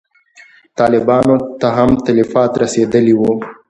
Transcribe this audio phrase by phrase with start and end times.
[0.79, 3.33] طالبانو ته هم تلفات رسېدلي وي.